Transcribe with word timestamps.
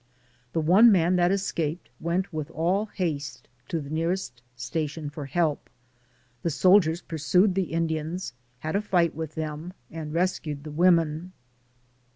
The 0.53 0.61
one 0.61 0.91
man 0.91 1.15
that 1.17 1.31
escaped 1.31 1.87
went 1.99 2.33
with 2.33 2.49
all 2.49 2.87
haste 2.87 3.47
to 3.67 3.79
the 3.79 3.91
nearest 3.91 4.41
station 4.55 5.11
for 5.11 5.27
help. 5.27 5.69
The 6.41 6.49
soldiers 6.49 7.03
pursued 7.03 7.53
the 7.53 7.71
Indians, 7.71 8.33
had 8.61 8.75
a 8.75 8.81
fight 8.81 9.13
with 9.13 9.35
them 9.35 9.73
and 9.91 10.11
rescued 10.11 10.63
the 10.63 10.71
women. 10.71 11.33